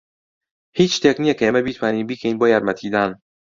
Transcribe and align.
هیچ 0.79 0.91
شتێک 0.97 1.17
نییە 1.23 1.35
کە 1.37 1.43
ئێمە 1.45 1.61
بتوانین 1.67 2.07
بیکەین 2.09 2.35
بۆ 2.39 2.45
یارمەتیدان. 2.49 3.11